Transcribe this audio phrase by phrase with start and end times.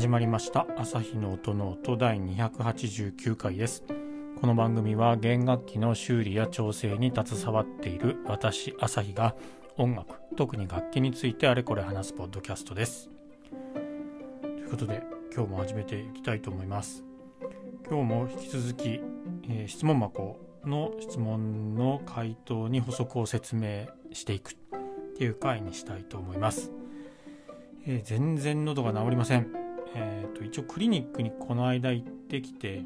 [0.00, 0.66] 始まりました。
[0.78, 3.84] 朝日の音の音第289回です。
[4.40, 9.36] この番組は弦楽器の修理や調整に携わっている私朝日が
[9.76, 13.10] 音楽特に楽器についてあれこれ話すポッドキャストです。
[14.40, 15.02] ということで
[15.34, 17.04] 今日も始めていきたいと思います。
[17.86, 19.02] 今日も引き続き、
[19.50, 24.54] えー、質問箱の質問の回答に補足を説明していくっ
[25.18, 26.72] ていう回にしたいと思います、
[27.86, 29.59] えー、全然喉が治りません。
[29.94, 32.82] えーと、一応クリニックにこの間行ってきて、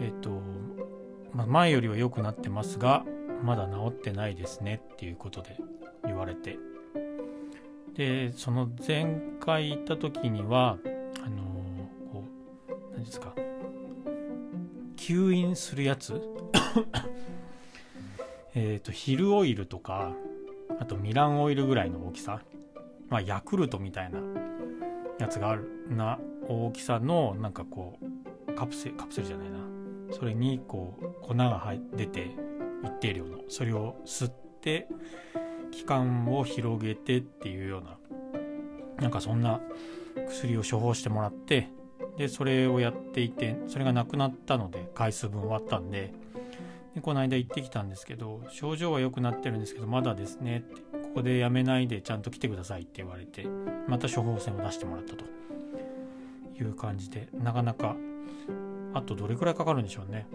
[0.00, 0.42] えっ、ー、と、
[1.32, 3.04] ま、前よりは良くなってますが、
[3.42, 5.56] まだ治ってないですねっていうことで
[6.04, 6.58] 言われて。
[7.94, 10.78] で、その前回行った時には、
[11.24, 12.24] あのー、こ
[12.68, 13.34] う、何ですか、
[14.96, 16.20] 吸引するやつ
[18.54, 20.12] えっと、ヒルオイルとか、
[20.78, 22.40] あとミランオイルぐらいの大きさ。
[23.08, 24.18] まあ、ヤクルトみたいな
[25.18, 26.18] やつがあるな。
[26.48, 27.98] 大きさのなんかこ
[28.48, 29.58] うカプセルカプセルじゃないな。
[30.12, 32.30] それにこう粉が入出て
[32.84, 34.88] 一定量のそれを吸って
[35.72, 37.98] 期間を広げてっていうような。
[39.00, 39.60] なんかそんな
[40.26, 41.68] 薬を処方してもらって
[42.16, 46.14] でそれをやっていてそれがなくなったので回数分終わったんで
[46.94, 50.95] でこの間行ってきたんですけど症状は良くなってるんですけどまだですねって。
[51.16, 53.46] ここでやめないでちゃんと来てくださいって言われて
[53.88, 55.24] また処方箋を出してもらったと。
[56.58, 57.96] いう感じでなかなか
[58.92, 60.26] あとどれくらいかかるんでしょうね。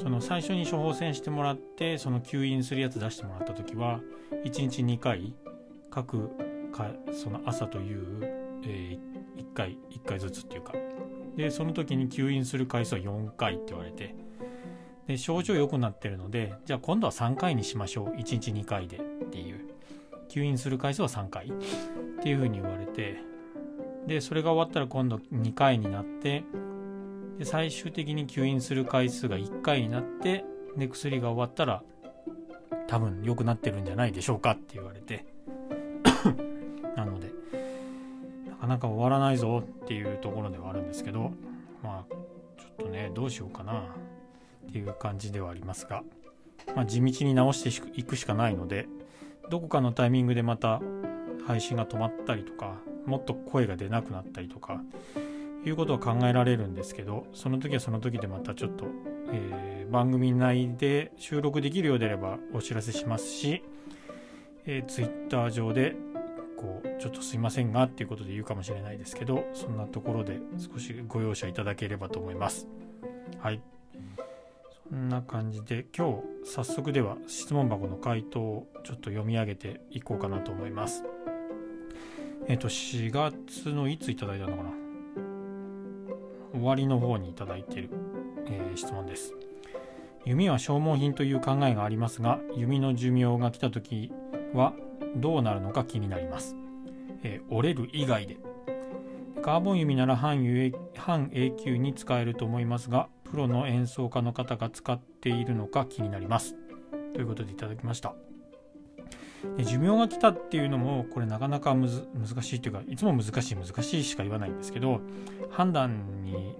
[0.00, 4.00] その最初に処方箋してもらってその吸引するやつ出してもらった時は
[4.44, 5.34] 1日2回
[5.90, 6.28] 各
[6.72, 8.06] かその朝という、
[8.64, 10.72] えー、1回1回ずつっていうか。
[11.36, 14.14] でその時に吸引する回数は4回って言われて。
[15.08, 18.10] で症状良くなってるのでじゃあ今度は3回にしましょう。
[18.10, 19.69] 1日2回でっていう。
[20.30, 21.48] 吸引する回数は3回。
[21.48, 23.18] っていうふうに言われて。
[24.06, 26.42] でそれが終わったら今度2回になって
[27.38, 30.44] で最終的に吸引する回数が1回になって
[30.76, 31.82] で薬が終わったら
[32.86, 35.26] 多分良くなってるんじゃないでしょうかって言われて。
[36.96, 37.30] なので
[38.48, 41.32] なかなか終わらないぞっていうところではあるんですけど
[41.82, 42.14] まあ
[42.58, 43.80] ちょっとねどうしようかな
[44.68, 46.02] っていう感じではありますが、
[46.74, 48.86] まあ、地道に直していくしかないので
[49.50, 50.80] どこかのタイミングでまた
[51.46, 54.80] 配信が止まったりとかもっと声が出なくなったりとか
[55.66, 58.86] いうことは考えられるんですけどその時はその時でまたちょっと、
[59.32, 63.62] えー、番組内で収録できるようであればお知らせしますし、
[64.66, 65.96] えー、Twitter 上で
[66.56, 72.68] こうちょっとすいませんがっていうことで言うかもしれないですけどそんなところで少しご容赦いただければと思います。
[73.40, 73.60] はい
[74.96, 81.04] んな感じで今日早速では質問箱の回答をちょっと読み上げていこうかなと思います。
[82.48, 84.70] えっ、ー、と4月のいついただいたのかな？
[86.52, 87.90] 終わりの方にいただいている、
[88.46, 89.34] えー、質問です。
[90.24, 94.12] 弓は消耗品という考えがありますが弓の寿命が来た時
[94.52, 94.74] は
[95.16, 96.56] どうなるのか気になります。
[97.22, 98.38] えー、折れる以外で
[99.42, 100.72] カーボン弓なら半永
[101.52, 106.56] 久に使えると思いますがプロの演奏家の方が使っているのか気になります。
[107.14, 108.14] ということでいただきました。
[109.56, 111.88] で寿命が来たっていうのもこれなかなか難
[112.42, 115.00] しいというかいつも難しい難しいしか言わないんですけど
[115.50, 116.56] 判断に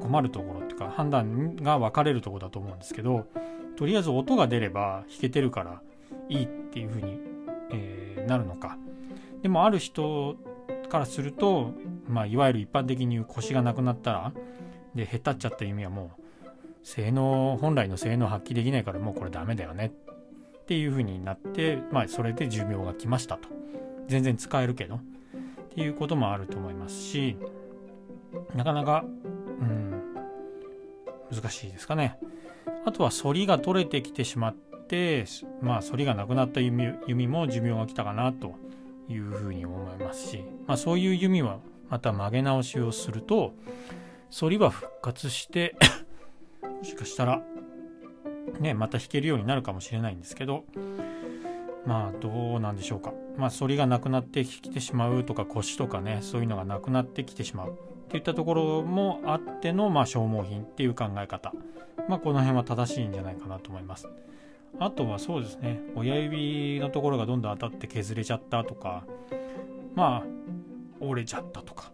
[0.00, 3.26] 困るところっていうか判断が分かれるところだと思うんですけど
[3.76, 5.82] とりあえず音が出れば弾けてるから
[6.28, 7.18] いいっていうふうに、
[7.70, 8.76] えー、なるのか。
[9.42, 10.36] でもある人
[10.88, 11.72] からすると、
[12.08, 14.32] まあ、いわゆる一般的に言う腰がなくなったら
[14.94, 16.22] でへったっちゃった弓はもう
[16.82, 19.92] 性能本来の性能発揮できないからもうこれダメだよね。
[20.62, 23.48] っていう風になってまあそれで寿命が来ましたと。
[24.08, 24.96] 全然使えるけど。
[24.96, 24.98] っ
[25.72, 27.36] ていうこともあると思いますし
[28.56, 29.04] なかなか
[29.60, 30.02] うん
[31.30, 32.18] 難しいですかね。
[32.84, 35.24] あとは反りが取れてきてしまって
[35.62, 38.54] まあ反りがなくなった弓弓も寿命が来たかなと
[39.08, 43.54] いうふうに思いますし、まあ、そういう弓はまた曲げ直しをすると
[44.30, 45.74] 反りは復活して
[46.62, 47.42] もしかしたら
[48.60, 50.64] ねまた弾けるようになるかもしれないんですけど
[51.86, 57.72] まあどうなんでしょうかまあ反りがなくなってきてしまうとか腰とかねそういうのがなくなってきてしまうっ
[58.08, 61.52] ていったところもあってのまあ消耗品っていう考え方
[62.08, 64.08] まあこの辺は正しいんじゃないかなと思います
[64.78, 69.04] あとはそうですね親指のところがどんどん当たって削れちゃったとか
[69.94, 70.40] まあ
[71.00, 71.92] 折れちゃったとか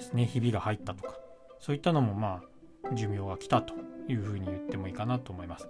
[0.00, 0.26] ですね。
[0.26, 1.14] ひびが入ったとか。
[1.60, 2.42] そういったのもま
[2.88, 3.74] あ寿命が来たと
[4.08, 5.68] いうふうに言ってもいいかなと思います、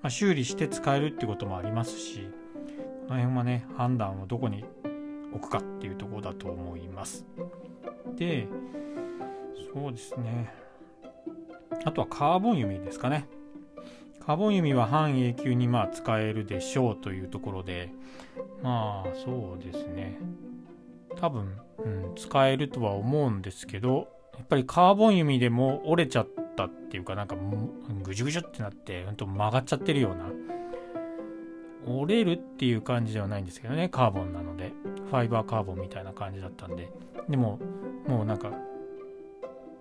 [0.00, 2.28] まあ、修理して使えるっていうこともありますし
[3.06, 4.64] この辺はね判断をどこに
[5.32, 7.24] 置くかっていうところだと思います。
[8.16, 8.48] で
[9.72, 10.52] そうですね。
[11.84, 13.26] あとはカーボン弓ですかね。
[14.24, 17.90] カーボン弓は半永久にまあ使えるでしょうというところで
[18.62, 20.18] まあそうですね。
[21.16, 27.36] 多分、うん、使えるとは思うんですけどやっぱりカーボン弓でも折れちゃったっていうかなんか
[28.02, 30.30] ぐじゅぐじゅってなってほんと曲がっちゃってるような
[31.86, 34.72] 折れるっていう感じではないんですけどねカーボンなので。
[35.12, 36.90] ファイバーカーボンみたいな感じだったんで。
[37.28, 37.58] でも
[38.08, 38.50] もうなんか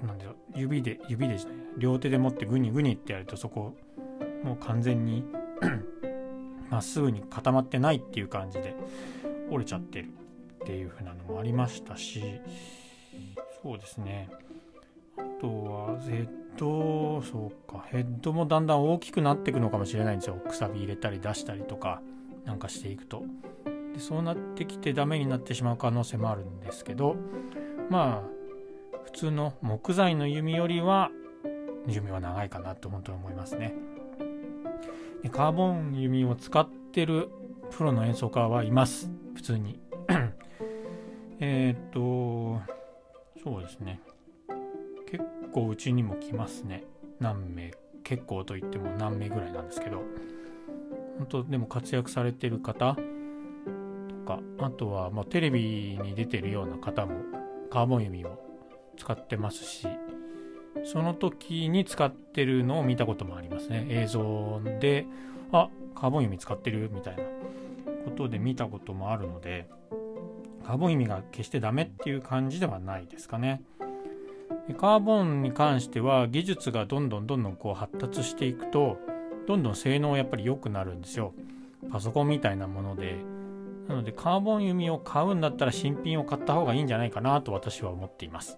[0.06, 1.38] なんだろう指で指で
[1.78, 3.74] 両手で持ってグニグニってやるとそこ
[4.44, 5.24] もう完全に
[6.70, 8.76] まっすぐに固まってないっていう感じで
[9.50, 10.10] 折れちゃってる。
[10.62, 12.40] っていう風なのもありましたし
[13.62, 14.30] そうですね。
[15.18, 16.28] あとはヘッ
[16.58, 17.86] ドそうか。
[17.90, 20.36] ヘッドもだんだん大きくなっていくのかもしれないんですよ。
[20.36, 22.02] くさび入れたり出したりとか
[22.46, 23.24] なんかしていくと。
[23.94, 27.18] でそうなってきてダメになってしまう可能性もあるんですけど
[27.90, 31.12] まあ普通の木材の弓よりは
[31.88, 33.74] 弓は長いかなと本当に思いますね。
[35.22, 37.30] でカーボン弓を使ってる
[37.70, 39.12] プロの演奏家はいます。
[39.36, 39.91] 普通に。
[41.42, 42.62] えっと
[43.44, 44.00] そうですね。
[45.10, 46.86] 結構うちにも来ますね。
[47.20, 47.72] 何名
[48.04, 50.02] 結構といっても何名ぐらいなんですけど。
[51.18, 53.02] 本当でも活躍されてる方と
[54.26, 57.14] かあとは、まあ、テレビに出てるような方も
[57.70, 58.40] カーボン弓を
[58.98, 59.88] 使ってますし
[60.84, 63.86] その時に使ってるのを見たこともありますね。
[63.90, 65.06] 映像で
[65.52, 67.24] あカーボン弓使ってるみたいな
[68.06, 69.70] ことで見たこともあるので
[70.72, 73.62] カーボン弓が決してダメっていう感じではないですかね。
[74.80, 78.98] カーボンに関しては技術がどんどんどんどんこう発達していくと
[79.48, 81.34] どんどん性能やっぱり良くなるんですよ。
[81.92, 83.18] パソコンみたいなもので。
[83.90, 88.58] なのでカーボン弓を買うんだったら新品を買った方がいいんじゃないかなと私は思っています。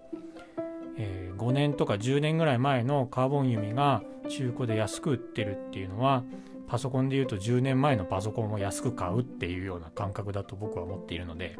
[0.97, 6.23] えー、5年とか10年ぐらい前のカーボン弓が中古で安く売ってるっていうのは
[6.73, 11.55] パソコンで言うと10年前のパソコンを安く買うっていうような感覚だと僕は思っているので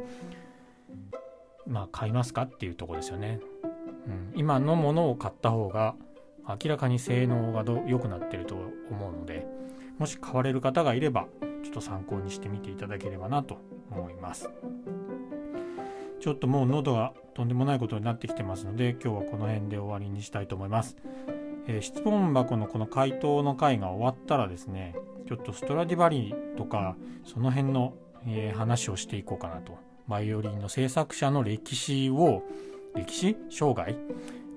[1.67, 3.39] まあ買いますかっていうとこですよね、
[4.07, 5.93] うん、今のものを買った方が
[6.49, 8.55] 明らかに性能が良くなってると
[8.89, 9.45] 思うので
[9.99, 11.27] もし買われる方がいれば
[11.63, 13.59] ちょっと参考にしてみていただければなと
[13.91, 14.49] 思います。
[16.21, 20.95] ちょっともう喉がとんでもないことになってきてますので今日はこの辺で終わりにしたいと思います、
[21.67, 24.95] えー、質問箱のこの回答の回が終わったらですね
[25.27, 26.95] ちょっとストラディバリーとか
[27.25, 27.93] その辺の、
[28.27, 29.77] えー、話をしていこうかなと。
[30.07, 32.43] バイオリンの制作者の歴史を
[32.95, 33.95] 歴史生涯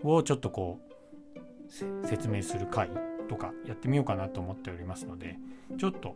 [0.02, 2.90] をちょっとこう説明する回
[3.28, 5.36] とかやってみようかなと思っておりますので
[5.78, 6.14] ちょっと、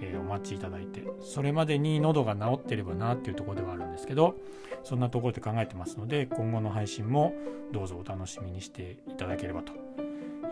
[0.00, 4.36] えー、お待ちいただいてそれまでに喉が治ってればなっていうところではあるんですけど
[4.82, 7.34] そんなところで考えてますので今後の配信も
[7.72, 9.72] どうぞお楽しみにしていただければと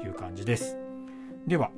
[0.03, 0.77] いう感じです
[1.47, 1.71] では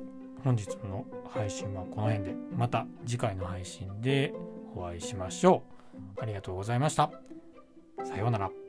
[0.43, 4.33] 本日の配信はこの辺でまた次回の配信で
[4.75, 5.63] お会いしましょ
[6.17, 7.11] うありがとうございました。
[8.03, 8.64] さようなら。